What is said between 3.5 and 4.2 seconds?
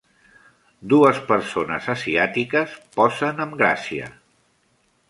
gràcia.